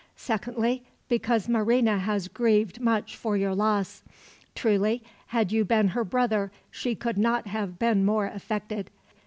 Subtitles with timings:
[0.15, 4.01] Secondly, because Marina has grieved much for your loss.
[4.55, 8.89] Truly, had you been her brother she could not have been more affected.